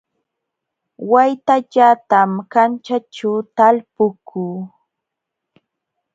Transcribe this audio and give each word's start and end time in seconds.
Waytallatam 1.11 2.31
kanćhaaćhu 2.53 3.31
talpukuu 3.55 4.53